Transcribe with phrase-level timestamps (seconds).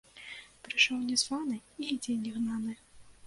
[0.67, 2.73] Прыйшоў не званы і ідзі не гнаны